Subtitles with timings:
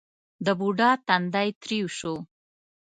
[0.45, 2.15] د بوډا تندی ترېو شو: